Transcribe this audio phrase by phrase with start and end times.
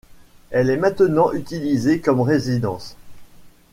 [0.49, 2.97] Elle est maintenant utilisée comme résidence.